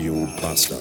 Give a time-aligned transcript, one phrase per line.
[0.00, 0.80] Radio Bastard.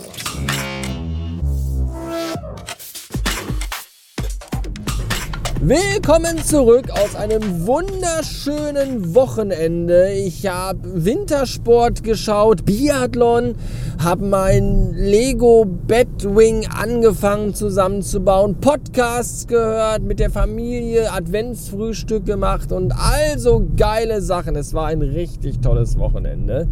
[5.59, 10.13] Willkommen zurück aus einem wunderschönen Wochenende.
[10.13, 13.55] Ich habe Wintersport geschaut, Biathlon,
[14.01, 23.67] habe mein Lego Bedwing angefangen zusammenzubauen, Podcasts gehört, mit der Familie Adventsfrühstück gemacht und also
[23.75, 24.55] geile Sachen.
[24.55, 26.69] Es war ein richtig tolles Wochenende.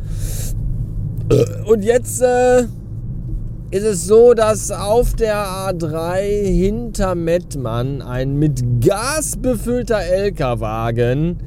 [1.66, 2.62] Und jetzt äh,
[3.72, 11.38] ist es so, dass auf der A3 hinter Mettmann ein mit Gas befüllter LKW-Wagen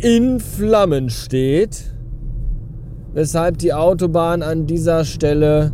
[0.00, 1.92] in Flammen steht,
[3.14, 5.72] weshalb die Autobahn an dieser Stelle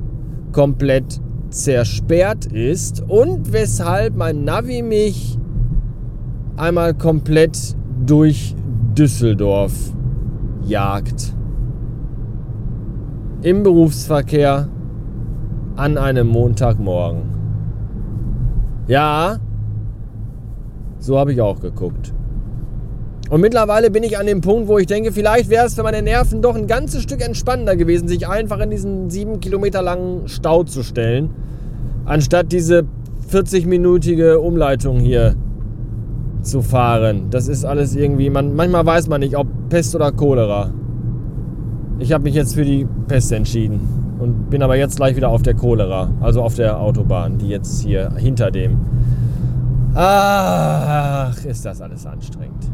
[0.53, 5.37] komplett zersperrt ist und weshalb mein Navi mich
[6.57, 8.55] einmal komplett durch
[8.97, 9.73] Düsseldorf
[10.65, 11.35] jagt.
[13.43, 14.69] Im Berufsverkehr
[15.75, 17.23] an einem Montagmorgen.
[18.87, 19.39] Ja,
[21.01, 22.15] so habe ich auch geguckt.
[23.31, 26.03] Und mittlerweile bin ich an dem Punkt, wo ich denke, vielleicht wäre es für meine
[26.03, 30.63] Nerven doch ein ganzes Stück entspannender gewesen, sich einfach in diesen sieben Kilometer langen Stau
[30.63, 31.31] zu stellen,
[32.05, 32.85] anstatt diese
[33.33, 35.35] 40-minütige Umleitung hier
[36.43, 37.29] zu fahren.
[37.31, 40.73] Das ist alles irgendwie, man, manchmal weiß man nicht, ob Pest oder Cholera.
[41.99, 43.81] Ich habe mich jetzt für die Pest entschieden
[44.19, 47.83] und bin aber jetzt gleich wieder auf der Cholera, also auf der Autobahn, die jetzt
[47.83, 48.79] hier hinter dem.
[49.95, 52.71] Ach, ist das alles anstrengend.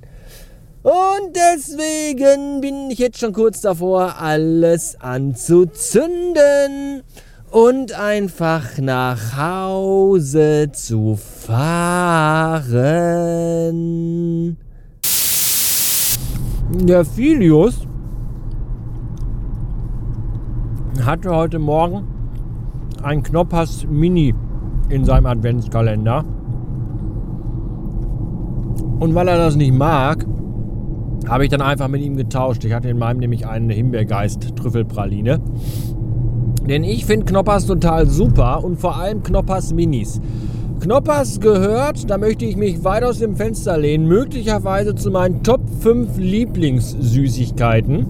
[0.88, 7.04] Und deswegen bin ich jetzt schon kurz davor, alles anzuzünden
[7.52, 12.64] und einfach nach Hause zu fahren.
[16.72, 17.86] Der Filius
[21.06, 22.08] hatte heute Morgen
[23.04, 24.34] ein Knoppers Mini
[24.88, 26.24] in seinem Adventskalender.
[29.02, 30.26] Und weil er das nicht mag,
[31.28, 32.64] habe ich dann einfach mit ihm getauscht.
[32.66, 35.40] Ich hatte in meinem nämlich eine Himbeergeist-Trüffelpraline.
[36.68, 40.20] Denn ich finde Knoppers total super und vor allem Knoppers Minis.
[40.80, 45.62] Knoppers gehört, da möchte ich mich weit aus dem Fenster lehnen, möglicherweise zu meinen Top
[45.80, 48.06] 5 Lieblingssüßigkeiten.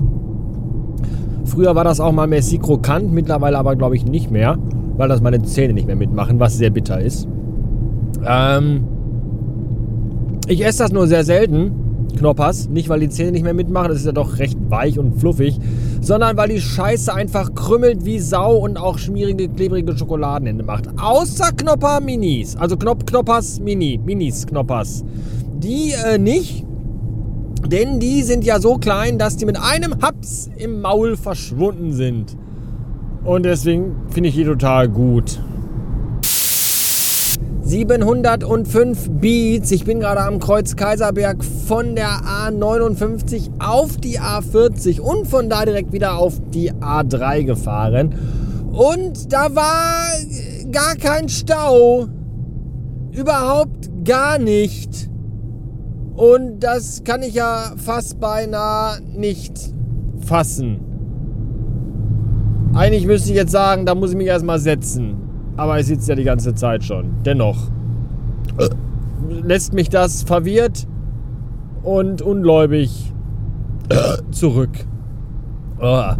[1.46, 4.58] Früher war das auch mal Messi krokant, mittlerweile aber glaube ich nicht mehr,
[4.98, 7.28] weil das meine Zähne nicht mehr mitmachen, was sehr bitter ist.
[8.26, 8.84] Ähm,
[10.48, 12.70] ich esse das nur sehr selten Knoppers.
[12.70, 15.60] Nicht, weil die Zähne nicht mehr mitmachen, das ist ja doch recht weich und fluffig,
[16.02, 20.88] sondern weil die Scheiße einfach krümmelt wie Sau und auch schmierige, klebrige Schokoladenende macht.
[20.98, 22.56] Außer Knopper Minis.
[22.56, 24.00] Also Knop Knoppers Mini.
[24.04, 25.04] Minis Knoppers.
[25.60, 26.66] Die äh, nicht.
[27.68, 32.38] Denn die sind ja so klein, dass die mit einem Haps im Maul verschwunden sind.
[33.26, 35.40] Und deswegen finde ich die total gut.
[37.68, 39.72] 705 Beats.
[39.72, 45.66] Ich bin gerade am Kreuz Kaiserberg von der A59 auf die A40 und von da
[45.66, 48.16] direkt wieder auf die A3 gefahren.
[48.72, 50.08] Und da war
[50.72, 52.08] gar kein Stau.
[53.12, 55.10] Überhaupt gar nicht.
[56.16, 59.60] Und das kann ich ja fast beinahe nicht
[60.22, 60.80] fassen.
[62.74, 65.27] Eigentlich müsste ich jetzt sagen, da muss ich mich erstmal setzen
[65.58, 67.16] aber ich sitze ja die ganze Zeit schon.
[67.26, 67.58] Dennoch
[69.28, 70.88] lässt mich das verwirrt
[71.84, 73.12] und ungläubig
[74.32, 74.70] zurück.
[75.80, 76.20] Am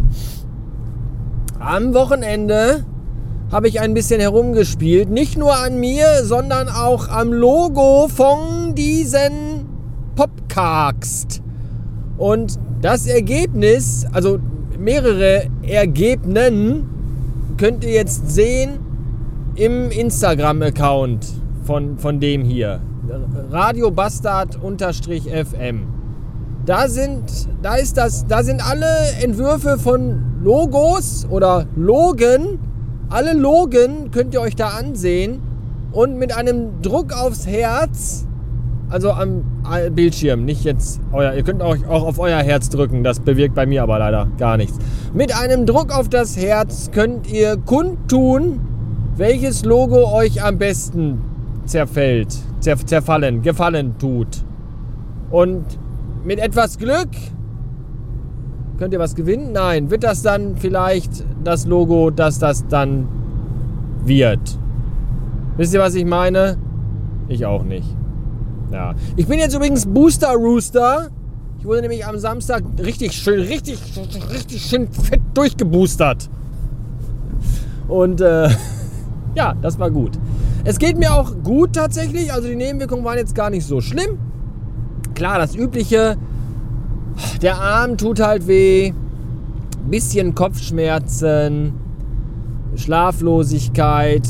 [1.94, 2.84] Wochenende
[3.50, 5.08] habe ich ein bisschen herumgespielt.
[5.08, 9.64] Nicht nur an mir, sondern auch am Logo von diesen
[10.16, 11.40] Popcast.
[12.18, 14.38] Und das Ergebnis, also
[14.78, 16.90] mehrere Ergebnen,
[17.56, 18.80] könnt ihr jetzt sehen
[19.58, 21.26] im Instagram-Account
[21.64, 22.80] von, von dem hier.
[23.50, 25.86] Radio Bastard-FM.
[26.64, 27.22] Da sind,
[27.62, 28.86] da ist das, da sind alle
[29.20, 32.60] Entwürfe von Logos oder Logen.
[33.08, 35.40] Alle Logen könnt ihr euch da ansehen.
[35.92, 38.26] und mit einem Druck aufs Herz,
[38.90, 39.42] also am
[39.92, 43.66] Bildschirm, nicht jetzt euer, ihr könnt euch auch auf euer Herz drücken, das bewirkt bei
[43.66, 44.78] mir aber leider gar nichts.
[45.14, 48.60] Mit einem Druck auf das Herz könnt ihr kundtun,
[49.18, 51.20] welches Logo euch am besten
[51.66, 54.44] zerfällt, zerfallen, gefallen tut.
[55.30, 55.64] Und
[56.24, 57.10] mit etwas Glück
[58.78, 59.52] könnt ihr was gewinnen?
[59.52, 59.90] Nein.
[59.90, 63.08] Wird das dann vielleicht das Logo, dass das dann
[64.04, 64.58] wird?
[65.56, 66.56] Wisst ihr, was ich meine?
[67.26, 67.88] Ich auch nicht.
[68.70, 68.94] Ja.
[69.16, 71.08] Ich bin jetzt übrigens Booster Rooster.
[71.58, 73.80] Ich wurde nämlich am Samstag richtig schön, richtig,
[74.32, 76.30] richtig schön fett durchgeboostert.
[77.88, 78.48] Und äh,
[79.38, 80.18] ja, das war gut.
[80.64, 82.32] Es geht mir auch gut tatsächlich.
[82.32, 84.18] Also die Nebenwirkungen waren jetzt gar nicht so schlimm.
[85.14, 86.16] Klar, das übliche.
[87.40, 88.92] Der Arm tut halt weh.
[89.88, 91.72] Bisschen Kopfschmerzen.
[92.74, 94.28] Schlaflosigkeit.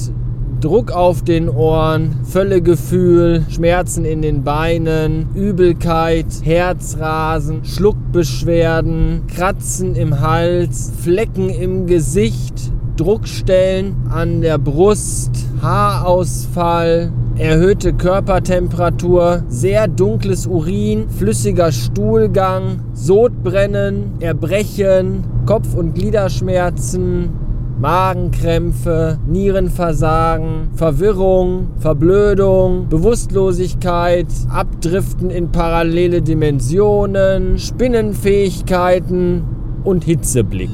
[0.61, 10.93] Druck auf den Ohren, Völlegefühl, Schmerzen in den Beinen, Übelkeit, Herzrasen, Schluckbeschwerden, Kratzen im Hals,
[11.01, 15.31] Flecken im Gesicht, Druckstellen an der Brust,
[15.63, 27.31] Haarausfall, erhöhte Körpertemperatur, sehr dunkles Urin, flüssiger Stuhlgang, Sodbrennen, Erbrechen, Kopf- und Gliederschmerzen,
[27.79, 39.45] Magenkrämpfe, Nierenversagen, Verwirrung, Verblödung, Bewusstlosigkeit, Abdriften in parallele Dimensionen, Spinnenfähigkeiten
[39.85, 40.71] und Hitzeblick.